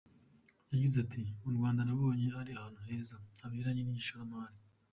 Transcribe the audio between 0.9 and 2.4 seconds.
ati “Mu Rwanda nabonye